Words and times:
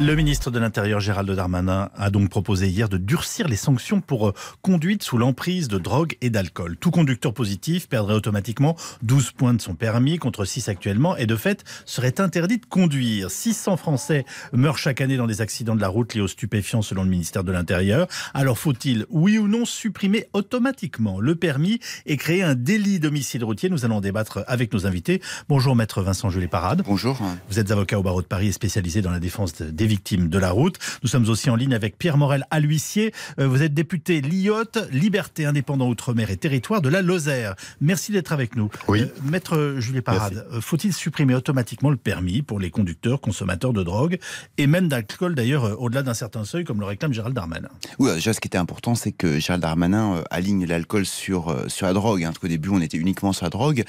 Le 0.00 0.14
ministre 0.14 0.52
de 0.52 0.60
l'Intérieur 0.60 1.00
Gérald 1.00 1.28
Darmanin 1.28 1.90
a 1.96 2.10
donc 2.10 2.28
proposé 2.28 2.68
hier 2.68 2.88
de 2.88 2.98
durcir 2.98 3.48
les 3.48 3.56
sanctions 3.56 4.00
pour 4.00 4.28
euh, 4.28 4.34
conduite 4.62 5.02
sous 5.02 5.18
l'emprise 5.18 5.66
de 5.66 5.76
drogue 5.76 6.16
et 6.20 6.30
d'alcool. 6.30 6.76
Tout 6.76 6.92
conducteur 6.92 7.34
positif 7.34 7.88
perdrait 7.88 8.14
automatiquement 8.14 8.76
12 9.02 9.32
points 9.32 9.54
de 9.54 9.60
son 9.60 9.74
permis 9.74 10.18
contre 10.18 10.44
6 10.44 10.68
actuellement 10.68 11.16
et 11.16 11.26
de 11.26 11.34
fait 11.34 11.64
serait 11.84 12.20
interdit 12.20 12.58
de 12.58 12.66
conduire. 12.66 13.28
600 13.28 13.76
Français 13.76 14.24
meurent 14.52 14.78
chaque 14.78 15.00
année 15.00 15.16
dans 15.16 15.26
des 15.26 15.40
accidents 15.40 15.74
de 15.74 15.80
la 15.80 15.88
route 15.88 16.14
liés 16.14 16.20
aux 16.20 16.28
stupéfiants 16.28 16.80
selon 16.80 17.02
le 17.02 17.10
ministère 17.10 17.42
de 17.42 17.50
l'Intérieur. 17.50 18.06
Alors 18.34 18.56
faut-il, 18.56 19.04
oui 19.10 19.36
ou 19.36 19.48
non, 19.48 19.64
supprimer 19.64 20.28
automatiquement 20.32 21.18
le 21.18 21.34
permis 21.34 21.80
et 22.06 22.16
créer 22.16 22.44
un 22.44 22.54
délit 22.54 23.00
d'homicide 23.00 23.42
routier? 23.42 23.68
Nous 23.68 23.84
allons 23.84 23.96
en 23.96 24.00
débattre 24.00 24.44
avec 24.46 24.72
nos 24.72 24.86
invités. 24.86 25.20
Bonjour 25.48 25.74
maître 25.74 26.02
Vincent 26.02 26.30
Jules 26.30 26.48
Parade. 26.48 26.84
Bonjour. 26.86 27.20
Vous 27.50 27.58
êtes 27.58 27.72
avocat 27.72 27.98
au 27.98 28.04
barreau 28.04 28.22
de 28.22 28.28
Paris 28.28 28.46
et 28.46 28.52
spécialisé 28.52 29.02
dans 29.02 29.10
la 29.10 29.18
défense 29.18 29.54
des 29.60 29.87
victimes 29.88 30.28
de 30.28 30.38
la 30.38 30.52
route. 30.52 30.78
Nous 31.02 31.08
sommes 31.08 31.28
aussi 31.28 31.50
en 31.50 31.56
ligne 31.56 31.74
avec 31.74 31.98
Pierre 31.98 32.16
Morel 32.16 32.46
à 32.50 32.60
l'huissier. 32.60 33.12
Euh, 33.40 33.48
vous 33.48 33.62
êtes 33.62 33.74
député 33.74 34.20
Lyotte, 34.20 34.78
Liberté 34.92 35.46
Indépendant 35.46 35.88
Outre-mer 35.88 36.30
et 36.30 36.36
Territoire 36.36 36.80
de 36.80 36.88
la 36.88 37.02
Lozère. 37.02 37.56
Merci 37.80 38.12
d'être 38.12 38.32
avec 38.32 38.54
nous. 38.54 38.70
Oui. 38.86 39.00
Euh, 39.00 39.06
Maître 39.24 39.76
Julie 39.78 40.02
Parade, 40.02 40.46
euh, 40.52 40.60
faut-il 40.60 40.92
supprimer 40.92 41.34
automatiquement 41.34 41.90
le 41.90 41.96
permis 41.96 42.42
pour 42.42 42.60
les 42.60 42.70
conducteurs 42.70 43.20
consommateurs 43.20 43.72
de 43.72 43.82
drogue 43.82 44.18
et 44.58 44.66
même 44.66 44.88
d'alcool 44.88 45.34
d'ailleurs 45.34 45.80
au-delà 45.80 46.02
d'un 46.02 46.14
certain 46.14 46.44
seuil 46.44 46.64
comme 46.64 46.78
le 46.78 46.86
réclame 46.86 47.12
Gérald 47.12 47.34
Darmanin? 47.34 47.68
Oui, 47.98 48.12
déjà, 48.14 48.32
ce 48.32 48.40
qui 48.40 48.48
était 48.48 48.58
important, 48.58 48.94
c'est 48.94 49.12
que 49.12 49.40
Gérald 49.40 49.62
Darmanin 49.62 50.22
aligne 50.30 50.66
l'alcool 50.66 51.06
sur, 51.06 51.56
sur 51.68 51.86
la 51.86 51.92
drogue. 51.94 52.22
Hein, 52.22 52.28
parce 52.28 52.38
qu'au 52.38 52.48
début, 52.48 52.68
on 52.68 52.80
était 52.80 52.98
uniquement 52.98 53.32
sur 53.32 53.46
la 53.46 53.50
drogue. 53.50 53.84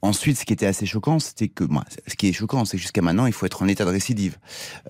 Ensuite, 0.00 0.38
ce 0.38 0.44
qui 0.44 0.52
était 0.52 0.66
assez 0.66 0.86
choquant, 0.86 1.18
c'était 1.18 1.48
que, 1.48 1.64
moi, 1.64 1.84
ce 2.06 2.14
qui 2.14 2.28
est 2.28 2.32
choquant, 2.32 2.64
c'est 2.64 2.76
que 2.76 2.82
jusqu'à 2.82 3.02
maintenant, 3.02 3.26
il 3.26 3.32
faut 3.32 3.46
être 3.46 3.62
en 3.62 3.68
état 3.68 3.84
de 3.84 3.90
récidive 3.90 4.38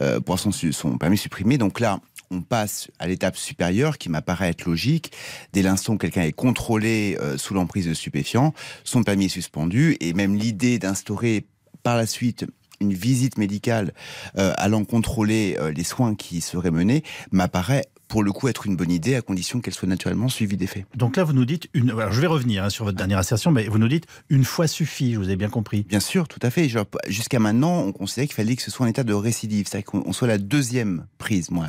euh, 0.00 0.20
pour 0.20 0.34
avoir 0.34 0.38
son, 0.52 0.98
permis 0.98 1.18
supprimé. 1.18 1.58
Donc 1.58 1.80
là, 1.80 2.00
on 2.30 2.40
passe 2.40 2.88
à 2.98 3.06
l'étape 3.06 3.36
supérieure 3.36 3.98
qui 3.98 4.08
m'apparaît 4.08 4.50
être 4.50 4.64
logique. 4.64 5.12
Dès 5.52 5.62
l'instant 5.62 5.94
où 5.94 5.98
quelqu'un 5.98 6.22
est 6.22 6.32
contrôlé 6.32 7.16
euh, 7.20 7.36
sous 7.36 7.54
l'emprise 7.54 7.86
de 7.86 7.94
stupéfiants, 7.94 8.54
son 8.84 9.02
permis 9.02 9.26
est 9.26 9.28
suspendu 9.28 9.96
et 10.00 10.12
même 10.14 10.34
l'idée 10.34 10.78
d'instaurer 10.78 11.46
par 11.82 11.96
la 11.96 12.06
suite 12.06 12.46
une 12.80 12.92
visite 12.92 13.38
médicale 13.38 13.94
euh, 14.38 14.52
allant 14.56 14.84
contrôler 14.84 15.56
euh, 15.58 15.70
les 15.72 15.84
soins 15.84 16.14
qui 16.14 16.40
seraient 16.40 16.70
menés 16.70 17.04
m'apparaît 17.30 17.84
pour 18.12 18.22
le 18.22 18.30
coup 18.30 18.46
être 18.48 18.66
une 18.66 18.76
bonne 18.76 18.90
idée 18.90 19.14
à 19.14 19.22
condition 19.22 19.62
qu'elle 19.62 19.72
soit 19.72 19.88
naturellement 19.88 20.28
suivie 20.28 20.58
des 20.58 20.66
faits. 20.66 20.84
Donc 20.94 21.16
là, 21.16 21.24
vous 21.24 21.32
nous 21.32 21.46
dites, 21.46 21.70
une... 21.72 21.92
alors 21.92 22.12
je 22.12 22.20
vais 22.20 22.26
revenir 22.26 22.62
hein, 22.62 22.68
sur 22.68 22.84
votre 22.84 22.98
dernière 22.98 23.16
assertion, 23.16 23.50
mais 23.50 23.66
vous 23.68 23.78
nous 23.78 23.88
dites 23.88 24.04
une 24.28 24.44
fois 24.44 24.66
suffit, 24.66 25.14
je 25.14 25.18
vous 25.18 25.30
ai 25.30 25.36
bien 25.36 25.48
compris. 25.48 25.84
Bien 25.84 25.98
sûr, 25.98 26.28
tout 26.28 26.38
à 26.42 26.50
fait. 26.50 26.70
Jusqu'à 27.08 27.38
maintenant, 27.38 27.80
on 27.80 27.92
considérait 27.92 28.26
qu'il 28.26 28.36
fallait 28.36 28.54
que 28.54 28.60
ce 28.60 28.70
soit 28.70 28.84
en 28.84 28.88
état 28.90 29.02
de 29.02 29.14
récidive, 29.14 29.66
c'est-à-dire 29.66 29.86
qu'on 29.86 30.02
on 30.04 30.12
soit 30.12 30.28
la 30.28 30.36
deuxième 30.36 31.06
prise, 31.16 31.50
moi, 31.50 31.68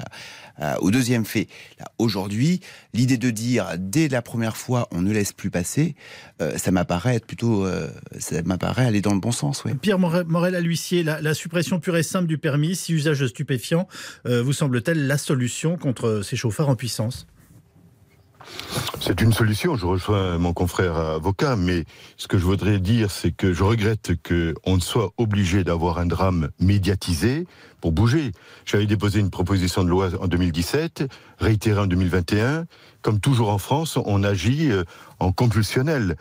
euh, 0.59 0.73
au 0.81 0.91
deuxième 0.91 1.23
fait. 1.23 1.47
Aujourd'hui, 1.97 2.59
l'idée 2.94 3.17
de 3.17 3.30
dire 3.30 3.75
dès 3.77 4.09
la 4.09 4.21
première 4.21 4.58
fois 4.58 4.89
on 4.91 5.02
ne 5.02 5.14
laisse 5.14 5.31
plus 5.31 5.49
passer, 5.49 5.95
euh, 6.41 6.58
ça 6.58 6.71
m'apparaît 6.71 7.16
être 7.16 7.25
plutôt, 7.25 7.66
euh, 7.66 7.88
ça 8.19 8.41
m'apparaît 8.41 8.86
aller 8.86 8.99
dans 8.99 9.14
le 9.14 9.21
bon 9.21 9.31
sens, 9.31 9.64
oui. 9.64 9.71
Pierre 9.75 9.97
Morel, 9.97 10.55
à 10.55 10.59
l'huissier, 10.59 11.03
la, 11.03 11.21
la 11.21 11.33
suppression 11.36 11.80
pure 11.80 11.95
et 11.95 12.03
simple 12.03 12.27
du 12.27 12.38
permis, 12.38 12.75
si 12.75 12.91
usage 12.91 13.21
de 13.21 13.27
stupéfiants, 13.27 13.88
vous 14.25 14.52
semble-t-elle 14.52 15.08
la 15.08 15.17
solution 15.17 15.77
contre 15.77 16.21
ces 16.21 16.33
chauffards 16.36 16.70
en 16.70 16.76
puissance. 16.76 17.28
C'est 19.00 19.22
une 19.22 19.34
solution, 19.34 19.76
je 19.76 19.86
rejoins 19.86 20.38
mon 20.38 20.53
confrère 20.53 20.95
avocat, 20.95 21.56
mais 21.56 21.86
ce 22.17 22.28
que 22.28 22.38
je 22.38 22.44
voudrais 22.44 22.80
dire, 22.80 23.12
c'est 23.12 23.31
que 23.31 23.53
je 23.53 23.64
regrette 23.64 24.12
qu'on 24.28 24.80
soit 24.80 25.11
obligé 25.17 25.64
d'avoir 25.64 25.98
un 25.98 26.06
drame 26.06 26.50
médiatisé 26.59 27.45
pour 27.84 27.92
bouger. 27.92 28.31
J'avais 28.64 28.86
déposé 28.86 29.20
une 29.20 29.30
proposition 29.30 29.83
de 29.83 29.89
loi 29.89 30.11
en 30.21 30.27
2017, 30.27 31.04
réitérée 31.38 31.82
en 31.82 31.86
2021. 31.86 32.66
Comme 33.02 33.20
toujours 33.20 33.49
en 33.49 33.58
France, 33.58 33.98
on 34.05 34.23
agit 34.23 34.71
euh, 34.71 34.86
en 35.20 35.33
compulsionnel. 35.33 36.16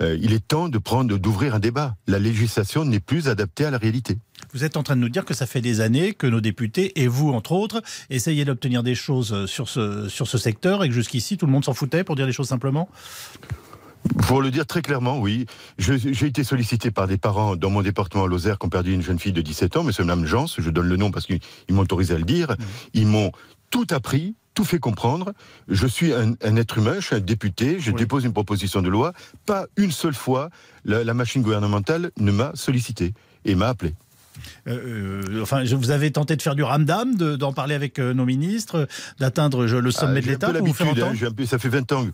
Euh, 0.00 0.16
il 0.22 0.32
est 0.32 0.46
temps 0.46 0.68
de 0.68 0.78
prendre, 0.78 1.18
d'ouvrir 1.18 1.56
un 1.56 1.58
débat. 1.58 1.96
La 2.06 2.20
législation 2.20 2.84
n'est 2.84 3.00
plus 3.00 3.26
adaptée 3.26 3.64
à 3.64 3.72
la 3.72 3.78
réalité. 3.78 4.16
Vous 4.52 4.62
êtes 4.62 4.76
en 4.76 4.84
train 4.84 4.94
de 4.94 5.00
nous 5.00 5.08
dire 5.08 5.24
que 5.24 5.34
ça 5.34 5.46
fait 5.46 5.60
des 5.60 5.80
années 5.80 6.14
que 6.14 6.28
nos 6.28 6.40
députés, 6.40 7.00
et 7.00 7.08
vous 7.08 7.30
entre 7.30 7.50
autres, 7.50 7.82
essayez 8.10 8.44
d'obtenir 8.44 8.84
des 8.84 8.94
choses 8.94 9.46
sur 9.46 9.68
ce, 9.68 10.08
sur 10.08 10.28
ce 10.28 10.38
secteur 10.38 10.84
et 10.84 10.88
que 10.88 10.94
jusqu'ici 10.94 11.36
tout 11.36 11.46
le 11.46 11.52
monde 11.52 11.64
s'en 11.64 11.74
foutait, 11.74 12.04
pour 12.04 12.14
dire 12.14 12.26
les 12.26 12.32
choses 12.32 12.46
simplement? 12.46 12.88
Pour 14.26 14.42
le 14.42 14.50
dire 14.50 14.66
très 14.66 14.82
clairement, 14.82 15.18
oui. 15.18 15.46
J'ai 15.78 16.26
été 16.26 16.44
sollicité 16.44 16.90
par 16.90 17.06
des 17.06 17.18
parents 17.18 17.56
dans 17.56 17.70
mon 17.70 17.82
département 17.82 18.26
Lozère 18.26 18.58
qui 18.58 18.66
ont 18.66 18.70
perdu 18.70 18.92
une 18.92 19.02
jeune 19.02 19.18
fille 19.18 19.32
de 19.32 19.40
17 19.42 19.76
ans, 19.76 19.82
mais 19.84 19.92
c'est 19.92 20.02
Mme 20.04 20.24
Jans, 20.26 20.46
je 20.58 20.70
donne 20.70 20.88
le 20.88 20.96
nom 20.96 21.10
parce 21.10 21.26
qu'ils 21.26 21.40
ils 21.68 21.74
m'ont 21.74 21.82
autorisé 21.82 22.14
à 22.14 22.18
le 22.18 22.24
dire. 22.24 22.54
Ils 22.94 23.06
m'ont 23.06 23.32
tout 23.70 23.86
appris, 23.90 24.34
tout 24.54 24.64
fait 24.64 24.78
comprendre. 24.78 25.32
Je 25.68 25.86
suis 25.86 26.12
un, 26.12 26.32
un 26.42 26.56
être 26.56 26.78
humain, 26.78 26.94
je 27.00 27.06
suis 27.06 27.16
un 27.16 27.20
député, 27.20 27.78
je 27.80 27.90
Oui. 27.90 27.96
dépose 27.96 28.24
une 28.24 28.32
proposition 28.32 28.82
de 28.82 28.88
loi. 28.88 29.12
Pas 29.46 29.66
une 29.76 29.92
seule 29.92 30.14
fois, 30.14 30.50
la, 30.84 31.04
la 31.04 31.14
machine 31.14 31.42
gouvernementale 31.42 32.10
ne 32.18 32.30
m'a 32.32 32.52
sollicité 32.54 33.12
et 33.44 33.54
m'a 33.54 33.68
appelé. 33.68 33.94
Euh, 34.68 35.22
euh, 35.36 35.42
Enfin, 35.42 35.64
je- 35.64 35.74
vous 35.76 35.90
avez 35.90 36.10
tenté 36.12 36.36
de 36.36 36.42
faire 36.42 36.54
du 36.54 36.62
ramdam, 36.62 37.16
de- 37.16 37.36
d'en 37.36 37.52
parler 37.52 37.74
avec 37.74 37.98
euh, 37.98 38.14
nos 38.14 38.24
ministres, 38.24 38.86
d'atteindre 39.18 39.64
le 39.66 39.90
sommet 39.90 40.12
Ah, 40.18 40.20
de 40.20 40.20
j'ai 40.22 40.28
un 40.28 40.32
l'État 40.32 40.46
peu 40.48 40.52
l'habitude, 40.52 41.00
hein, 41.02 41.12
j'ai 41.14 41.26
un 41.26 41.30
peu- 41.32 41.44
ça 41.46 41.58
fait 41.58 41.68
20 41.68 41.90
ans. 41.92 42.06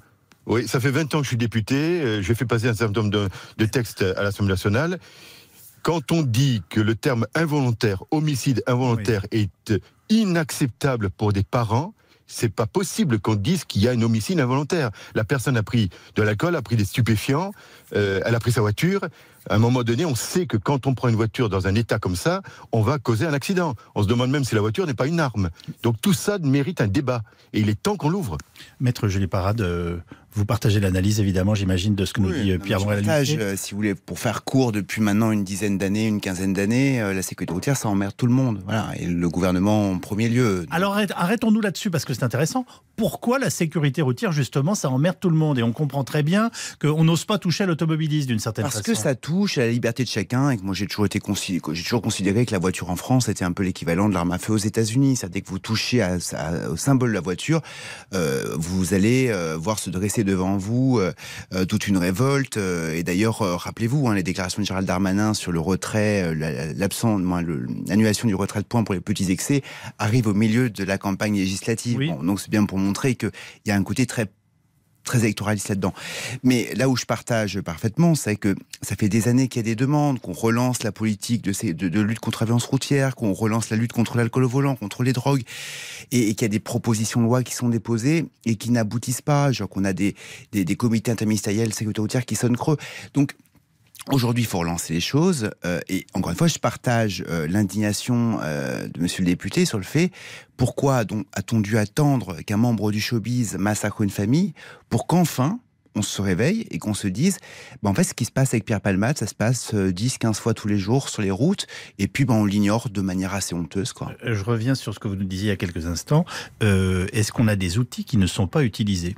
Oui, 0.46 0.68
ça 0.68 0.80
fait 0.80 0.90
20 0.90 1.14
ans 1.14 1.18
que 1.18 1.24
je 1.24 1.28
suis 1.28 1.36
député. 1.36 1.74
euh, 2.02 2.22
J'ai 2.22 2.34
fait 2.34 2.44
passer 2.44 2.68
un 2.68 2.74
certain 2.74 3.00
nombre 3.02 3.10
de, 3.12 3.28
de 3.58 3.64
textes 3.66 4.02
à 4.02 4.22
l'Assemblée 4.22 4.52
nationale. 4.52 4.98
Quand 5.82 6.12
on 6.12 6.22
dit 6.22 6.62
que 6.70 6.80
le 6.80 6.94
terme 6.94 7.26
involontaire, 7.34 8.02
homicide 8.10 8.62
involontaire, 8.66 9.26
est 9.32 9.70
euh, 9.70 9.78
inacceptable 10.08 11.10
pour 11.10 11.32
des 11.32 11.42
parents, 11.44 11.94
c'est 12.26 12.48
pas 12.48 12.66
possible 12.66 13.18
qu'on 13.20 13.34
dise 13.34 13.64
qu'il 13.66 13.82
y 13.82 13.88
a 13.88 13.90
un 13.92 14.00
homicide 14.00 14.40
involontaire. 14.40 14.90
La 15.14 15.24
personne 15.24 15.58
a 15.58 15.62
pris 15.62 15.90
de 16.16 16.22
l'alcool, 16.22 16.56
a 16.56 16.62
pris 16.62 16.74
des 16.76 16.86
stupéfiants, 16.86 17.52
euh, 17.94 18.20
elle 18.24 18.34
a 18.34 18.40
pris 18.40 18.50
sa 18.52 18.62
voiture. 18.62 19.02
À 19.50 19.56
un 19.56 19.58
moment 19.58 19.82
donné, 19.82 20.06
on 20.06 20.14
sait 20.14 20.46
que 20.46 20.56
quand 20.56 20.86
on 20.86 20.94
prend 20.94 21.08
une 21.08 21.16
voiture 21.16 21.50
dans 21.50 21.66
un 21.66 21.74
état 21.74 21.98
comme 21.98 22.16
ça, 22.16 22.40
on 22.72 22.80
va 22.80 22.98
causer 22.98 23.26
un 23.26 23.34
accident. 23.34 23.74
On 23.94 24.02
se 24.02 24.08
demande 24.08 24.30
même 24.30 24.42
si 24.44 24.54
la 24.54 24.62
voiture 24.62 24.86
n'est 24.86 24.94
pas 24.94 25.06
une 25.06 25.20
arme. 25.20 25.50
Donc 25.82 25.96
tout 26.00 26.14
ça 26.14 26.38
mérite 26.38 26.80
un 26.80 26.88
débat. 26.88 27.20
Et 27.52 27.60
il 27.60 27.68
est 27.68 27.80
temps 27.80 27.96
qu'on 27.96 28.08
l'ouvre. 28.08 28.38
Maître 28.80 29.06
Julie 29.06 29.26
Parade, 29.26 29.60
euh, 29.60 29.98
vous 30.34 30.44
partagez 30.44 30.80
l'analyse 30.80 31.20
évidemment, 31.20 31.54
j'imagine, 31.54 31.94
de 31.94 32.04
ce 32.04 32.12
que 32.12 32.20
nous 32.20 32.32
dit 32.32 32.50
euh, 32.50 32.58
non, 32.58 32.64
Pierre 32.64 32.78
mais 32.86 32.96
je 32.96 33.00
partage, 33.00 33.36
euh, 33.38 33.54
si 33.56 33.72
vous 33.72 33.78
voulez, 33.78 33.94
pour 33.94 34.18
faire 34.18 34.44
court, 34.44 34.72
depuis 34.72 35.00
maintenant 35.00 35.30
une 35.30 35.44
dizaine 35.44 35.78
d'années, 35.78 36.06
une 36.06 36.20
quinzaine 36.20 36.52
d'années, 36.52 37.00
euh, 37.00 37.14
la 37.14 37.22
sécurité 37.22 37.52
routière, 37.52 37.76
ça 37.76 37.88
emmerde 37.88 38.14
tout 38.16 38.26
le 38.26 38.32
monde. 38.32 38.60
Voilà, 38.64 38.90
et 38.98 39.06
le 39.06 39.28
gouvernement 39.28 39.90
en 39.90 39.98
premier 39.98 40.28
lieu. 40.28 40.66
Alors 40.70 40.98
arrêtons-nous 41.14 41.60
là-dessus 41.60 41.90
parce 41.90 42.04
que 42.04 42.14
c'est 42.14 42.24
intéressant. 42.24 42.66
Pourquoi 42.96 43.38
la 43.38 43.50
sécurité 43.50 44.02
routière, 44.02 44.32
justement, 44.32 44.74
ça 44.74 44.88
emmerde 44.90 45.16
tout 45.20 45.30
le 45.30 45.36
monde 45.36 45.58
Et 45.58 45.62
on 45.62 45.72
comprend 45.72 46.04
très 46.04 46.22
bien 46.22 46.50
qu'on 46.80 47.04
n'ose 47.04 47.24
pas 47.24 47.38
toucher 47.38 47.64
à 47.64 47.66
l'automobiliste 47.66 48.28
d'une 48.28 48.38
certaine 48.38 48.62
Parce 48.64 48.76
façon. 48.78 48.92
que 48.92 48.94
ça 48.96 49.14
touche 49.14 49.58
à 49.58 49.62
la 49.62 49.70
liberté 49.70 50.04
de 50.04 50.08
chacun 50.08 50.50
et 50.50 50.56
que 50.56 50.62
moi 50.62 50.74
j'ai 50.74 50.86
toujours 50.86 51.06
été 51.06 51.18
considéré, 51.18 51.60
j'ai 51.74 51.82
toujours 51.82 52.02
considéré 52.02 52.46
que 52.46 52.52
la 52.52 52.58
voiture 52.58 52.90
en 52.90 52.96
France 52.96 53.28
était 53.28 53.44
un 53.44 53.52
peu 53.52 53.62
l'équivalent 53.62 54.08
de 54.08 54.14
l'arme 54.14 54.32
à 54.32 54.38
feu 54.38 54.52
aux 54.52 54.58
États-Unis. 54.58 55.16
C'est-à-dire 55.16 55.42
que 55.42 55.48
vous 55.50 55.58
touchez 55.58 56.02
à, 56.02 56.18
à- 56.34 56.68
au 56.70 56.76
symbole 56.76 57.10
de 57.10 57.14
la 57.14 57.20
voiture, 57.20 57.60
euh, 58.14 58.54
vous 58.56 58.94
allez 58.94 59.28
euh, 59.30 59.56
voir 59.56 59.78
se 59.78 59.90
dresser 59.90 60.24
devant 60.24 60.56
vous 60.56 61.00
euh, 61.00 61.64
toute 61.66 61.88
une 61.88 61.96
révolte. 61.98 62.56
et 62.56 63.02
d'ailleurs, 63.02 63.38
rappelez-vous 63.38 64.08
hein, 64.08 64.14
les 64.14 64.22
déclarations 64.22 64.62
de 64.62 64.66
Gérald 64.66 64.86
Darmanin 64.86 65.34
sur 65.34 65.52
le 65.52 65.60
retrait, 65.60 66.34
la- 66.34 66.72
l'absence, 66.72 67.20
l'annulation 67.88 68.28
du 68.28 68.34
retrait 68.34 68.60
de 68.60 68.66
points 68.66 68.84
pour 68.84 68.94
les 68.94 69.00
petits 69.00 69.30
excès 69.30 69.62
arrive 69.98 70.26
au 70.28 70.34
milieu 70.34 70.70
de 70.70 70.84
la 70.84 70.98
campagne 70.98 71.34
législative. 71.36 71.98
Oui. 71.98 72.08
Bon, 72.08 72.22
donc 72.22 72.40
c'est 72.40 72.50
bien 72.50 72.64
pour 72.64 72.78
montrer 72.84 73.14
qu'il 73.14 73.32
y 73.66 73.70
a 73.70 73.76
un 73.76 73.82
côté 73.82 74.06
très 74.06 74.28
très 75.04 75.20
électoraliste 75.20 75.68
là-dedans. 75.68 75.94
Mais 76.42 76.72
là 76.74 76.88
où 76.88 76.96
je 76.96 77.04
partage 77.04 77.60
parfaitement, 77.60 78.14
c'est 78.14 78.36
que 78.36 78.56
ça 78.82 78.96
fait 78.96 79.08
des 79.08 79.28
années 79.28 79.48
qu'il 79.48 79.60
y 79.60 79.64
a 79.64 79.70
des 79.70 79.76
demandes, 79.76 80.18
qu'on 80.18 80.32
relance 80.32 80.82
la 80.82 80.92
politique 80.92 81.42
de, 81.42 82.00
lutte 82.00 82.20
contre 82.20 82.42
la 82.42 82.46
violence 82.46 82.64
routière, 82.64 83.14
qu'on 83.14 83.32
relance 83.32 83.70
la 83.70 83.76
lutte 83.76 83.92
contre 83.92 84.16
l'alcool 84.16 84.44
au 84.44 84.48
volant, 84.48 84.74
contre 84.74 85.02
les 85.02 85.12
drogues, 85.12 85.42
et, 86.10 86.34
qu'il 86.34 86.42
y 86.42 86.44
a 86.46 86.48
des 86.48 86.58
propositions 86.58 87.20
de 87.20 87.26
loi 87.26 87.42
qui 87.42 87.54
sont 87.54 87.68
déposées 87.68 88.26
et 88.46 88.56
qui 88.56 88.70
n'aboutissent 88.70 89.22
pas. 89.22 89.52
Genre 89.52 89.68
qu'on 89.68 89.84
a 89.84 89.92
des, 89.92 90.16
des, 90.52 90.64
des 90.64 90.76
comités 90.76 91.10
interministériels 91.10 91.72
sécurité 91.74 92.00
routière 92.00 92.24
qui 92.24 92.34
sonnent 92.34 92.56
creux. 92.56 92.78
Donc, 93.12 93.34
Aujourd'hui, 94.12 94.44
il 94.44 94.46
faut 94.46 94.58
relancer 94.58 94.92
les 94.92 95.00
choses. 95.00 95.50
euh, 95.64 95.80
et 95.88 96.06
encore 96.12 96.30
une 96.30 96.36
fois, 96.36 96.46
je 96.46 96.58
partage 96.58 97.24
euh, 97.28 97.46
l'indignation 97.48 98.38
euh, 98.42 98.86
de 98.86 99.00
Monsieur 99.00 99.22
le 99.22 99.26
député 99.26 99.64
sur 99.64 99.78
le 99.78 99.84
fait 99.84 100.10
pourquoi 100.56 100.98
a-t-on 100.98 101.60
dû 101.60 101.78
attendre 101.78 102.36
qu'un 102.42 102.56
membre 102.58 102.92
du 102.92 103.00
showbiz 103.00 103.56
massacre 103.58 104.02
une 104.02 104.10
famille 104.10 104.52
pour 104.88 105.06
qu'enfin 105.06 105.58
on 105.96 106.02
se 106.02 106.20
réveille 106.20 106.66
et 106.70 106.78
qu'on 106.78 106.92
se 106.92 107.06
dise, 107.06 107.38
ben 107.82 107.90
en 107.90 107.94
fait, 107.94 108.02
ce 108.02 108.14
qui 108.14 108.24
se 108.24 108.32
passe 108.32 108.52
avec 108.52 108.64
Pierre 108.64 108.80
Palmade, 108.80 109.16
ça 109.16 109.28
se 109.28 109.34
passe 109.34 109.74
euh, 109.74 109.92
10, 109.92 110.18
15 110.18 110.38
fois 110.38 110.52
tous 110.52 110.66
les 110.68 110.76
jours 110.78 111.08
sur 111.08 111.22
les 111.22 111.30
routes, 111.30 111.66
et 111.98 112.08
puis 112.08 112.24
ben, 112.24 112.34
on 112.34 112.44
l'ignore 112.44 112.90
de 112.90 113.00
manière 113.00 113.32
assez 113.32 113.54
honteuse. 113.54 113.94
Je 114.22 114.44
reviens 114.44 114.74
sur 114.74 114.92
ce 114.92 114.98
que 114.98 115.06
vous 115.08 115.16
nous 115.16 115.24
disiez 115.24 115.46
il 115.46 115.50
y 115.50 115.52
a 115.52 115.56
quelques 115.56 115.86
instants. 115.86 116.24
Est-ce 116.60 117.30
qu'on 117.30 117.46
a 117.46 117.54
des 117.56 117.78
outils 117.78 118.04
qui 118.04 118.16
ne 118.16 118.26
sont 118.26 118.48
pas 118.48 118.64
utilisés? 118.64 119.14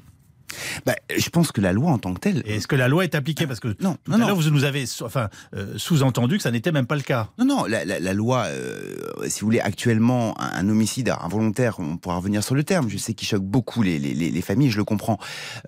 Bah, 0.85 0.95
Je 1.17 1.29
pense 1.31 1.53
que 1.53 1.61
la 1.61 1.73
loi 1.73 1.91
en 1.91 1.99
tant 1.99 2.15
que 2.15 2.21
telle. 2.21 2.43
Est-ce 2.47 2.67
que 2.67 2.77
la 2.77 2.89
loi 2.89 3.05
est 3.05 3.15
appliquée 3.15 3.47
Parce 3.47 3.61
que 3.61 3.77
non, 3.81 3.97
tout 4.05 4.13
à 4.13 4.19
l'heure, 4.19 4.37
vous 4.37 4.51
nous 4.51 4.65
avez 4.65 4.85
enfin, 5.03 5.29
euh, 5.55 5.75
sous-entendu 5.77 6.37
que 6.37 6.43
ça 6.43 6.51
n'était 6.51 6.73
même 6.73 6.87
pas 6.87 6.97
le 6.97 7.03
cas. 7.03 7.31
Non, 7.39 7.45
non, 7.45 7.65
la, 7.65 7.85
la, 7.85 7.99
la 8.01 8.13
loi, 8.13 8.45
euh, 8.47 8.97
si 9.29 9.41
vous 9.41 9.47
voulez, 9.47 9.61
actuellement, 9.61 10.41
un, 10.41 10.67
un, 10.67 10.69
homicide 10.69 11.13
involontaire, 11.21 11.79
on 11.79 11.97
pourra 11.97 12.17
revenir 12.17 12.43
sur 12.43 12.55
le 12.55 12.65
terme, 12.65 12.89
je 12.89 12.97
sais 12.97 13.15
qu'il 13.15 13.29
choque 13.29 13.43
beaucoup 13.43 13.83
les, 13.83 13.99
les, 13.99 14.15
les, 14.15 14.43
familles, 14.43 14.71
je 14.71 14.77
le 14.77 14.85
comprends. 14.85 15.19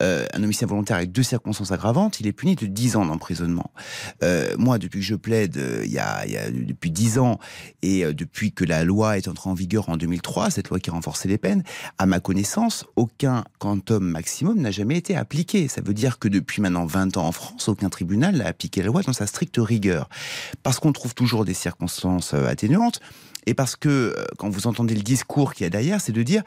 Euh, 0.02 0.26
un 0.34 0.42
homicide 0.42 0.64
involontaire 0.64 0.96
avec 0.96 1.12
deux 1.12 1.22
circonstances 1.22 1.72
aggravantes, 1.72 2.20
il 2.20 2.26
est 2.26 2.32
puni 2.32 2.56
de 2.56 2.66
10 2.66 2.96
ans 2.96 3.06
d'emprisonnement. 3.06 3.72
Moi, 4.58 4.78
depuis 4.78 5.00
que 5.00 5.06
je 5.06 5.14
plaide, 5.14 5.60
il 5.84 5.90
y, 5.90 5.98
a, 5.98 6.26
il 6.26 6.32
y 6.32 6.36
a 6.36 6.50
depuis 6.50 6.90
10 6.90 7.18
ans, 7.18 7.38
et 7.82 8.04
depuis 8.12 8.52
que 8.52 8.64
la 8.64 8.84
loi 8.84 9.16
est 9.16 9.28
entrée 9.28 9.50
en 9.50 9.54
vigueur 9.54 9.88
en 9.88 9.96
2003, 9.96 10.50
cette 10.50 10.68
loi 10.68 10.78
qui 10.80 10.90
a 10.90 10.92
renforcé 10.92 11.28
les 11.28 11.38
peines, 11.38 11.62
à 11.98 12.06
ma 12.06 12.20
connaissance, 12.20 12.84
aucun 12.96 13.44
quantum 13.58 14.04
maximum 14.04 14.58
n'a 14.58 14.67
jamais 14.70 14.96
été 14.96 15.16
appliqué. 15.16 15.68
Ça 15.68 15.80
veut 15.80 15.94
dire 15.94 16.18
que 16.18 16.28
depuis 16.28 16.62
maintenant 16.62 16.86
20 16.86 17.16
ans 17.16 17.26
en 17.26 17.32
France, 17.32 17.68
aucun 17.68 17.88
tribunal 17.88 18.36
n'a 18.36 18.46
appliqué 18.46 18.80
la 18.80 18.88
loi 18.88 19.02
dans 19.02 19.12
sa 19.12 19.26
stricte 19.26 19.56
rigueur. 19.58 20.08
Parce 20.62 20.78
qu'on 20.80 20.92
trouve 20.92 21.14
toujours 21.14 21.44
des 21.44 21.54
circonstances 21.54 22.34
euh, 22.34 22.46
atténuantes. 22.46 23.00
Et 23.48 23.54
parce 23.54 23.76
que 23.76 23.88
euh, 23.88 24.24
quand 24.36 24.50
vous 24.50 24.66
entendez 24.66 24.94
le 24.94 25.00
discours 25.00 25.54
qu'il 25.54 25.64
y 25.64 25.66
a 25.66 25.70
derrière, 25.70 26.00
c'est 26.02 26.12
de 26.12 26.22
dire 26.22 26.42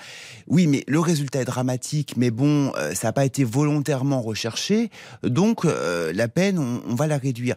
oui, 0.47 0.67
mais 0.67 0.83
le 0.87 0.99
résultat 0.99 1.41
est 1.41 1.45
dramatique, 1.45 2.13
mais 2.15 2.29
bon, 2.29 2.71
euh, 2.77 2.93
ça 2.93 3.07
n'a 3.07 3.13
pas 3.13 3.25
été 3.25 3.43
volontairement 3.43 4.21
recherché, 4.21 4.91
donc 5.23 5.65
la 5.65 6.27
peine, 6.27 6.59
on, 6.59 6.81
on, 6.87 6.95
va 6.95 7.07
la 7.07 7.17
réduire. 7.17 7.55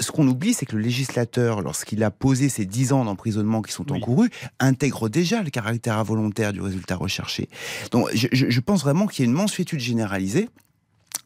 Ce 0.00 0.10
qu'on 0.10 0.26
oublie, 0.26 0.54
c'est 0.54 0.66
que 0.66 0.76
le 0.76 0.82
législateur, 0.82 1.60
lorsqu'il 1.60 2.02
a 2.02 2.10
posé 2.10 2.48
ces 2.48 2.64
10 2.64 2.92
ans 2.92 3.04
d'emprisonnement 3.04 3.60
qui 3.60 3.72
sont 3.72 3.84
oui. 3.90 3.98
encourus, 3.98 4.30
intègre 4.60 5.08
déjà 5.08 5.42
le 5.42 5.50
caractère 5.50 5.98
involontaire 5.98 6.52
du 6.52 6.60
résultat 6.60 6.96
recherché. 6.96 7.48
Donc 7.90 8.08
je, 8.14 8.28
je 8.32 8.60
pense 8.60 8.82
vraiment 8.82 9.06
qu'il 9.06 9.24
y 9.24 9.28
a 9.28 9.30
une 9.30 9.36
mensuétude 9.36 9.80
généralisée. 9.80 10.48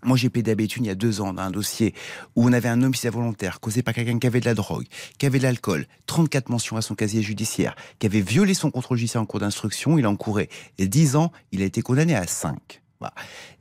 Moi, 0.03 0.17
j'ai 0.17 0.29
à 0.29 0.55
Béthune 0.55 0.85
il 0.85 0.89
y 0.89 0.91
a 0.91 0.95
deux 0.95 1.21
ans 1.21 1.33
dans 1.33 1.43
un 1.43 1.51
dossier 1.51 1.95
où 2.37 2.45
on 2.47 2.53
avait 2.53 2.69
un 2.69 2.83
homicide 2.83 3.11
volontaire 3.11 3.61
causé 3.61 3.83
par 3.83 3.95
quelqu'un 3.95 4.19
qui 4.19 4.27
avait 4.27 4.41
de 4.41 4.47
la 4.47 4.55
drogue, 4.55 4.87
qui 5.19 5.27
avait 5.27 5.39
de 5.39 5.45
l'alcool, 5.45 5.87
34 6.07 6.49
mentions 6.49 6.77
à 6.77 6.83
son 6.83 6.95
casier 6.95 7.23
judiciaire, 7.23 7.75
qui 7.99 8.07
avait 8.07 8.21
violé 8.21 8.55
son 8.55 8.71
contrôle 8.71 8.99
judiciaire 8.99 9.23
en 9.23 9.27
cours 9.27 9.41
d'instruction. 9.41 9.99
Il 9.99 10.07
encourait 10.07 10.49
10 10.79 11.17
ans, 11.17 11.33
il 11.53 11.63
a 11.63 11.65
été 11.65 11.83
condamné 11.83 12.15
à 12.15 12.27
5. 12.27 12.83
Voilà. 13.01 13.15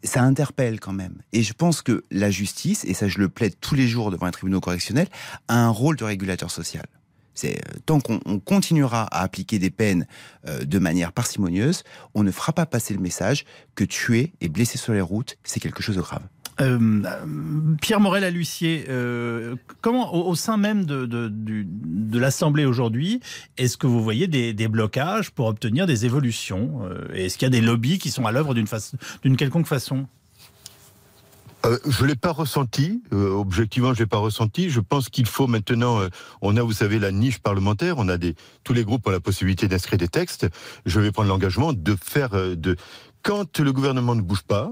Ça 0.04 0.22
interpelle 0.24 0.80
quand 0.80 0.92
même. 0.92 1.22
Et 1.32 1.44
je 1.44 1.54
pense 1.54 1.82
que 1.82 2.04
la 2.12 2.30
justice, 2.30 2.84
et 2.86 2.94
ça 2.94 3.08
je 3.08 3.20
le 3.20 3.30
plaide 3.30 3.54
tous 3.62 3.76
les 3.76 3.88
jours 3.88 4.12
devant 4.12 4.28
un 4.28 4.32
tribunal 4.32 4.60
correctionnel, 4.60 5.08
a 5.48 5.56
un 5.56 5.70
rôle 5.70 5.96
de 5.96 6.04
régulateur 6.04 6.52
social. 6.52 6.86
C'est 7.40 7.62
tant 7.86 8.02
qu'on 8.02 8.20
continuera 8.40 9.04
à 9.04 9.22
appliquer 9.22 9.60
des 9.60 9.70
peines 9.70 10.06
euh, 10.46 10.66
de 10.66 10.78
manière 10.78 11.14
parcimonieuse, 11.14 11.84
on 12.14 12.24
ne 12.24 12.32
fera 12.32 12.52
pas 12.52 12.66
passer 12.66 12.94
le 12.94 13.00
message 13.00 13.46
que 13.76 13.86
tuer 13.86 14.34
et 14.42 14.50
blesser 14.50 14.78
sur 14.78 14.92
les 14.92 15.00
routes, 15.00 15.38
c'est 15.46 15.62
quelque 15.62 15.82
chose 15.82 15.96
de 15.96 16.02
grave. 16.02 16.24
Euh, 16.62 17.02
Pierre 17.82 18.00
Morel 18.02 18.24
à 18.26 18.30
euh, 18.90 19.56
comment 19.82 20.14
au, 20.14 20.36
sein 20.36 20.58
même 20.58 20.86
de, 20.86 22.18
l'Assemblée 22.18 22.66
aujourd'hui, 22.66 23.22
est-ce 23.58 23.78
que 23.78 23.88
vous 23.88 24.04
voyez 24.04 24.28
des, 24.28 24.68
blocages 24.68 25.32
pour 25.32 25.48
obtenir 25.48 25.88
des 25.88 26.06
évolutions 26.06 26.82
euh, 26.84 27.08
Est-ce 27.14 27.38
qu'il 27.38 27.46
y 27.46 27.48
a 27.48 27.50
des 27.50 27.62
lobbies 27.62 27.98
qui 27.98 28.12
sont 28.12 28.26
à 28.26 28.32
l'œuvre 28.32 28.54
d'une 28.54 29.38
quelconque 29.38 29.68
façon? 29.68 30.08
Euh, 31.70 31.78
je 31.88 32.06
l'ai 32.06 32.16
pas 32.16 32.32
ressenti. 32.32 33.04
Euh, 33.14 33.32
objectivement, 33.32 33.94
je 33.94 34.00
l'ai 34.00 34.08
pas 34.08 34.18
ressenti. 34.18 34.70
Je 34.70 34.80
pense 34.80 35.10
qu'il 35.10 35.26
faut 35.26 35.48
maintenant. 35.48 36.00
Euh, 36.00 36.10
on 36.42 36.58
a, 36.58 36.62
vous 36.62 36.74
savez, 36.74 37.00
la 37.00 37.12
niche 37.12 37.40
parlementaire. 37.40 37.96
On 37.98 38.10
a 38.10 38.18
des. 38.18 38.36
Tous 38.64 38.74
les 38.74 38.84
groupes 38.84 39.08
ont 39.08 39.12
la 39.12 39.20
possibilité 39.20 39.68
d'inscrire 39.68 40.00
des 40.00 40.08
textes. 40.08 40.48
Je 40.86 41.00
vais 41.00 41.12
prendre 41.12 41.30
l'engagement 41.30 41.74
de 41.74 41.96
faire 42.02 42.32
de. 42.32 42.76
Quand 43.22 43.60
le 43.60 43.74
gouvernement 43.74 44.16
ne 44.16 44.22
bouge 44.22 44.44
pas, 44.44 44.72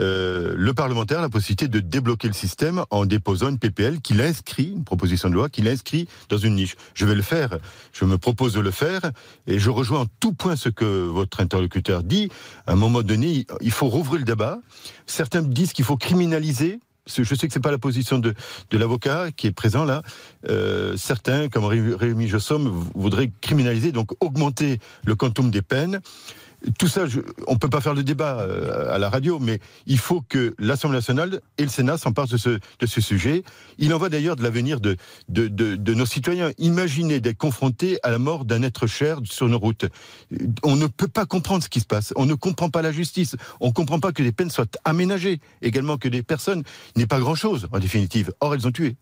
euh, 0.00 0.54
le 0.56 0.74
parlementaire 0.74 1.18
a 1.18 1.22
la 1.22 1.28
possibilité 1.28 1.68
de 1.68 1.80
débloquer 1.80 2.28
le 2.28 2.34
système 2.34 2.84
en 2.90 3.06
déposant 3.06 3.48
une 3.48 3.58
PPL 3.58 4.00
qu'il 4.00 4.20
inscrit, 4.20 4.72
une 4.74 4.84
proposition 4.84 5.28
de 5.28 5.34
loi 5.34 5.48
qu'il 5.48 5.68
inscrit 5.68 6.08
dans 6.28 6.38
une 6.38 6.54
niche. 6.54 6.76
Je 6.94 7.06
vais 7.06 7.14
le 7.14 7.22
faire, 7.22 7.58
je 7.92 8.04
me 8.04 8.18
propose 8.18 8.54
de 8.54 8.60
le 8.60 8.70
faire, 8.70 9.00
et 9.46 9.58
je 9.58 9.70
rejoins 9.70 10.00
en 10.00 10.06
tout 10.20 10.32
point 10.32 10.56
ce 10.56 10.68
que 10.68 10.84
votre 10.84 11.40
interlocuteur 11.40 12.02
dit. 12.02 12.30
À 12.66 12.72
un 12.72 12.76
moment 12.76 13.02
donné, 13.02 13.46
il 13.60 13.70
faut 13.70 13.88
rouvrir 13.88 14.18
le 14.18 14.24
débat. 14.24 14.58
Certains 15.06 15.42
disent 15.42 15.72
qu'il 15.72 15.84
faut 15.84 15.96
criminaliser 15.96 16.80
je 17.06 17.34
sais 17.34 17.46
que 17.46 17.52
c'est 17.52 17.60
pas 17.60 17.70
la 17.70 17.78
position 17.78 18.18
de, 18.18 18.34
de 18.70 18.78
l'avocat 18.78 19.30
qui 19.30 19.46
est 19.46 19.52
présent 19.52 19.84
là. 19.84 20.02
Euh, 20.48 20.96
certains, 20.96 21.48
comme 21.48 21.64
Rémi 21.64 22.28
Jossom, 22.28 22.68
voudraient 22.94 23.30
criminaliser, 23.40 23.92
donc 23.92 24.12
augmenter 24.20 24.78
le 25.04 25.14
quantum 25.14 25.50
des 25.50 25.62
peines 25.62 26.00
tout 26.78 26.88
ça, 26.88 27.04
on 27.46 27.56
peut 27.56 27.68
pas 27.68 27.80
faire 27.80 27.94
le 27.94 28.02
débat 28.02 28.40
euh, 28.40 28.94
à 28.94 28.98
la 28.98 29.10
radio, 29.10 29.38
mais 29.38 29.60
il 29.86 29.98
faut 29.98 30.22
que 30.22 30.54
l'Assemblée 30.58 30.98
nationale 30.98 31.40
et 31.58 31.62
le 31.62 31.68
Sénat 31.68 31.98
s'emparent 31.98 32.28
de 32.28 32.36
ce, 32.36 32.50
de 32.50 32.86
ce 32.86 33.00
sujet. 33.00 33.42
Il 33.78 33.92
en 33.92 33.98
va 33.98 34.08
d'ailleurs 34.08 34.36
de 34.36 34.42
l'avenir 34.42 34.80
de, 34.80 34.96
de, 35.28 35.48
de, 35.48 35.76
de, 35.76 35.94
nos 35.94 36.06
citoyens. 36.06 36.50
Imaginez 36.58 37.20
d'être 37.20 37.38
confrontés 37.38 37.98
à 38.02 38.10
la 38.10 38.18
mort 38.18 38.44
d'un 38.44 38.62
être 38.62 38.86
cher 38.86 39.18
sur 39.24 39.48
nos 39.48 39.58
routes. 39.58 39.86
On 40.62 40.76
ne 40.76 40.86
peut 40.86 41.08
pas 41.08 41.26
comprendre 41.26 41.62
ce 41.62 41.68
qui 41.68 41.80
se 41.80 41.86
passe. 41.86 42.12
On 42.16 42.26
ne 42.26 42.34
comprend 42.34 42.70
pas 42.70 42.82
la 42.82 42.92
justice. 42.92 43.36
On 43.60 43.68
ne 43.68 43.72
comprend 43.72 44.00
pas 44.00 44.12
que 44.12 44.22
les 44.22 44.32
peines 44.32 44.50
soient 44.50 44.66
aménagées. 44.84 45.40
Également 45.62 45.98
que 45.98 46.08
les 46.08 46.22
personnes 46.22 46.62
n'aient 46.96 47.06
pas 47.06 47.20
grand-chose, 47.20 47.68
en 47.72 47.78
définitive. 47.78 48.32
Or, 48.40 48.54
elles 48.54 48.66
ont 48.66 48.72
tué. 48.72 48.96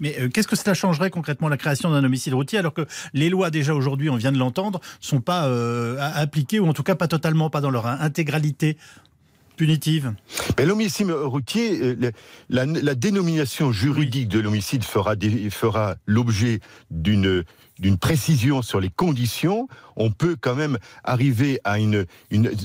Mais 0.00 0.16
euh, 0.18 0.28
qu'est-ce 0.28 0.48
que 0.48 0.56
cela 0.56 0.74
changerait 0.74 1.10
concrètement 1.10 1.48
la 1.48 1.56
création 1.56 1.90
d'un 1.90 2.04
homicide 2.04 2.34
routier 2.34 2.58
alors 2.58 2.74
que 2.74 2.86
les 3.14 3.28
lois 3.28 3.50
déjà 3.50 3.74
aujourd'hui, 3.74 4.10
on 4.10 4.16
vient 4.16 4.32
de 4.32 4.38
l'entendre, 4.38 4.80
sont 5.00 5.20
pas 5.20 5.46
euh, 5.46 5.96
appliquées 6.14 6.60
ou 6.60 6.68
en 6.68 6.72
tout 6.72 6.82
cas 6.82 6.94
pas 6.94 7.08
totalement, 7.08 7.50
pas 7.50 7.60
dans 7.60 7.70
leur 7.70 7.86
intégralité 7.86 8.76
punitive? 9.58 10.14
L'homicide 10.58 11.10
routier, 11.10 11.82
euh, 11.82 12.12
la, 12.48 12.64
la, 12.64 12.94
dénomination 12.94 13.72
juridique 13.72 14.28
de 14.28 14.40
l'homicide 14.40 14.84
fera, 14.84 15.14
fera 15.50 15.96
l'objet 16.06 16.60
d'une 16.90 17.44
d'une 17.78 17.98
précision 17.98 18.62
sur 18.62 18.80
les 18.80 18.90
conditions, 18.90 19.68
on 19.96 20.10
peut 20.10 20.36
quand 20.40 20.54
même 20.54 20.78
arriver 21.04 21.60
à 21.64 21.78
une, 21.78 22.06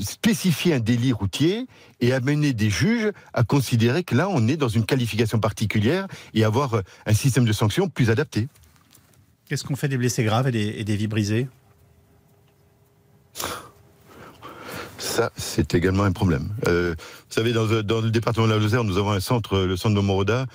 spécifier 0.02 0.74
un 0.76 0.80
délit 0.80 1.14
routier 1.14 1.68
et 2.00 2.14
amener 2.14 2.54
des 2.54 2.70
juges 2.70 3.12
à 3.34 3.44
considérer 3.44 4.04
que 4.04 4.16
là, 4.16 4.28
on 4.30 4.48
est 4.48 4.58
dans 4.58 4.68
une 4.68 4.86
qualification 4.86 5.40
particulière 5.40 6.08
et 6.34 6.44
avoir 6.44 6.82
un 7.06 7.14
système 7.14 7.46
de 7.46 7.54
sanctions 7.54 7.90
plus 7.90 8.10
adapté. 8.10 8.48
Qu'est-ce 9.48 9.64
qu'on 9.64 9.76
fait 9.76 9.90
des 9.90 9.98
blessés 9.98 10.24
graves 10.24 10.48
et 10.56 10.84
des 10.84 10.96
vies 10.96 11.08
brisées? 11.08 11.48
Ça, 15.14 15.32
c'est 15.38 15.76
également 15.76 16.06
un 16.06 16.12
problème. 16.12 16.50
Euh, 16.68 16.96
vous 16.98 17.36
savez, 17.36 17.54
dans, 17.54 17.68
dans, 17.84 18.02
le 18.02 18.10
département 18.10 18.48
de 18.48 18.52
la 18.52 18.58
Lozère, 18.58 18.84
nous 18.84 18.98
avons 18.98 19.12
un 19.12 19.20
centre, 19.20 19.60
le 19.60 19.78
centre 19.78 19.94
de 19.94 20.02
Moroda, 20.02 20.48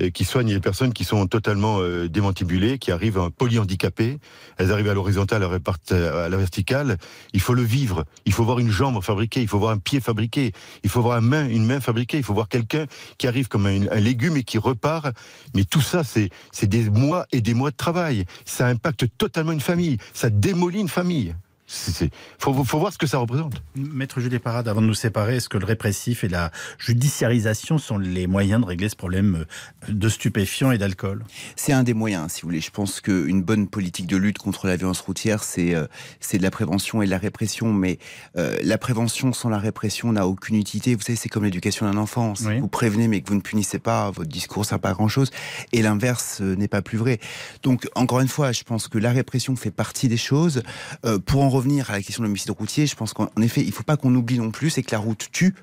euh, 0.00 0.08
qui 0.08 0.24
soigne 0.24 0.54
les 0.54 0.60
personnes 0.60 0.94
qui 0.94 1.04
sont 1.04 1.26
totalement 1.26 1.80
euh, 1.80 2.08
démantibulées, 2.08 2.78
qui 2.78 2.92
arrivent 2.92 3.28
polyhandicapées. 3.36 4.18
Elles 4.56 4.72
arrivent 4.72 4.88
à 4.88 4.94
l'horizontale, 4.94 5.42
elles 5.42 5.50
repartent 5.50 5.92
à 5.92 6.30
la 6.30 6.36
verticale. 6.38 6.96
Il 7.34 7.42
faut 7.42 7.52
le 7.52 7.60
vivre. 7.60 8.06
Il 8.24 8.32
faut 8.32 8.42
voir 8.42 8.58
une 8.58 8.70
jambe 8.70 9.02
fabriquée. 9.02 9.42
Il 9.42 9.48
faut 9.48 9.58
voir 9.58 9.72
un 9.72 9.78
pied 9.78 10.00
fabriqué. 10.00 10.52
Il 10.82 10.88
faut 10.88 11.02
voir 11.02 11.18
une 11.18 11.26
main, 11.26 11.46
une 11.46 11.66
main 11.66 11.80
fabriquée. 11.80 12.16
Il 12.16 12.24
faut 12.24 12.32
voir 12.32 12.48
quelqu'un 12.48 12.86
qui 13.18 13.28
arrive 13.28 13.48
comme 13.48 13.66
un, 13.66 13.82
un, 13.90 14.00
légume 14.00 14.38
et 14.38 14.44
qui 14.44 14.56
repart. 14.56 15.14
Mais 15.54 15.64
tout 15.64 15.82
ça, 15.82 16.04
c'est 16.04 16.30
des 16.62 16.88
mois 16.88 17.26
et 17.32 17.42
des 17.42 17.52
mois 17.52 17.70
de 17.70 17.76
travail. 17.76 18.24
Ça 18.46 18.66
impacte 18.66 19.04
totalement 19.18 19.52
une 19.52 19.60
famille. 19.60 19.98
Ça 20.14 20.30
démolit 20.30 20.80
une 20.80 20.88
famille. 20.88 21.34
Il 21.68 22.10
faut, 22.38 22.52
faut, 22.64 22.78
voir 22.78 22.92
ce 22.92 22.98
que 22.98 23.06
ça 23.06 23.18
représente. 23.18 23.62
Maître 23.74 24.20
Julie 24.20 24.38
Parade, 24.38 24.68
avant 24.68 24.80
de 24.80 24.86
nous 24.86 24.94
séparer, 24.94 25.36
est-ce 25.36 25.48
que 25.48 25.58
le 25.58 25.66
répressif 25.66 26.22
et 26.22 26.28
la 26.28 26.52
judiciarisation 26.78 27.78
sont 27.78 27.98
les 27.98 28.26
moyens 28.26 28.60
de 28.60 28.66
régler 28.66 28.88
ce 28.88 28.94
problème 28.94 29.46
de 29.88 30.08
stupéfiants 30.08 30.70
et 30.70 30.78
d'alcool? 30.78 31.24
C'est 31.56 31.72
un 31.72 31.82
des 31.82 31.94
moyens, 31.94 32.32
si 32.32 32.42
vous 32.42 32.48
voulez. 32.48 32.60
Je 32.60 32.70
pense 32.70 33.00
qu'une 33.00 33.42
bonne 33.42 33.68
politique 33.68 34.06
de 34.06 34.16
lutte 34.16 34.38
contre 34.38 34.68
la 34.68 34.76
violence 34.76 35.00
routière, 35.00 35.42
c'est 35.42 35.74
euh, 35.74 35.86
de 36.32 36.42
la 36.42 36.50
prévention 36.50 37.02
et 37.02 37.06
de 37.06 37.10
la 37.10 37.18
répression. 37.18 37.72
Mais 37.72 37.98
euh, 38.36 38.56
la 38.62 38.78
prévention 38.78 39.32
sans 39.32 39.48
la 39.48 39.58
répression 39.58 40.12
n'a 40.12 40.26
aucune 40.26 40.56
utilité. 40.56 40.94
Vous 40.94 41.02
savez, 41.02 41.16
c'est 41.16 41.28
comme 41.28 41.44
l'éducation 41.44 41.90
d'un 41.90 41.98
enfant. 41.98 42.34
Si 42.34 42.46
oui. 42.46 42.60
vous 42.60 42.68
prévenez 42.68 43.08
mais 43.08 43.20
que 43.22 43.28
vous 43.28 43.34
ne 43.34 43.40
punissez 43.40 43.78
pas, 43.78 44.10
votre 44.10 44.30
discours 44.30 44.62
ne 44.62 44.66
sert 44.66 44.78
pas 44.78 44.90
à 44.90 44.94
grand-chose. 44.94 45.30
Et 45.72 45.82
l'inverse 45.82 46.40
euh, 46.40 46.54
n'est 46.54 46.68
pas 46.68 46.82
plus 46.82 46.98
vrai. 46.98 47.18
Donc, 47.62 47.88
encore 47.94 48.20
une 48.20 48.28
fois, 48.28 48.52
je 48.52 48.62
pense 48.62 48.86
que 48.86 48.98
la 48.98 49.10
répression 49.10 49.56
fait 49.56 49.70
partie 49.70 50.08
des 50.08 50.16
choses. 50.16 50.62
Euh, 51.04 51.18
pour 51.18 51.42
en 51.42 51.48
revenir 51.56 51.90
à 51.90 51.94
la 51.94 52.02
question 52.02 52.22
de 52.22 52.28
l'homicide 52.28 52.50
routier, 52.50 52.86
je 52.86 52.94
pense 52.94 53.12
qu'en 53.12 53.28
effet, 53.40 53.62
il 53.62 53.68
ne 53.68 53.72
faut 53.72 53.82
pas 53.82 53.96
qu'on 53.96 54.14
oublie 54.14 54.38
non 54.38 54.50
plus, 54.50 54.70
c'est 54.70 54.82
que 54.82 54.92
la 54.92 54.98
route 54.98 55.28
tue, 55.32 55.54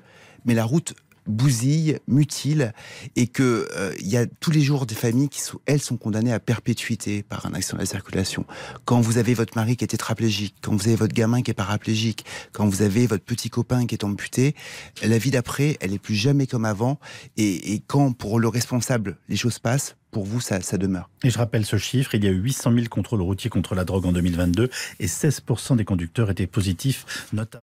mais 0.44 0.54
la 0.54 0.64
route 0.64 0.94
bousille, 1.26 1.98
mutile, 2.06 2.72
et 3.16 3.26
que 3.26 3.68
il 4.00 4.06
euh, 4.06 4.10
y 4.10 4.16
a 4.16 4.26
tous 4.26 4.50
les 4.50 4.60
jours 4.60 4.86
des 4.86 4.94
familles 4.94 5.28
qui 5.28 5.40
sont, 5.40 5.58
elles 5.66 5.80
sont 5.80 5.96
condamnées 5.96 6.32
à 6.32 6.40
perpétuité 6.40 7.22
par 7.22 7.46
un 7.46 7.54
accident 7.54 7.78
de 7.78 7.82
la 7.82 7.86
circulation. 7.86 8.46
Quand 8.84 9.00
vous 9.00 9.18
avez 9.18 9.34
votre 9.34 9.56
mari 9.56 9.76
qui 9.76 9.84
est 9.84 9.88
tétraplégique, 9.88 10.56
quand 10.62 10.72
vous 10.72 10.86
avez 10.86 10.96
votre 10.96 11.14
gamin 11.14 11.42
qui 11.42 11.50
est 11.50 11.54
paraplégique, 11.54 12.24
quand 12.52 12.66
vous 12.66 12.82
avez 12.82 13.06
votre 13.06 13.24
petit 13.24 13.50
copain 13.50 13.86
qui 13.86 13.94
est 13.94 14.04
amputé, 14.04 14.54
la 15.02 15.18
vie 15.18 15.30
d'après, 15.30 15.76
elle 15.80 15.92
est 15.92 15.98
plus 15.98 16.14
jamais 16.14 16.46
comme 16.46 16.64
avant. 16.64 16.98
Et, 17.36 17.74
et 17.74 17.82
quand 17.86 18.12
pour 18.12 18.38
le 18.38 18.48
responsable 18.48 19.18
les 19.28 19.36
choses 19.36 19.58
passent, 19.58 19.96
pour 20.14 20.24
vous, 20.24 20.40
ça, 20.40 20.60
ça, 20.60 20.78
demeure. 20.78 21.10
Et 21.24 21.30
je 21.30 21.36
rappelle 21.36 21.66
ce 21.66 21.76
chiffre, 21.76 22.14
il 22.14 22.24
y 22.24 22.28
a 22.28 22.30
eu 22.30 22.38
800 22.38 22.72
000 22.72 22.86
contrôles 22.88 23.20
routiers 23.20 23.50
contre 23.50 23.74
la 23.74 23.84
drogue 23.84 24.06
en 24.06 24.12
2022 24.12 24.70
et 25.00 25.06
16% 25.06 25.76
des 25.76 25.84
conducteurs 25.84 26.30
étaient 26.30 26.46
positifs, 26.46 27.26
notamment. 27.32 27.60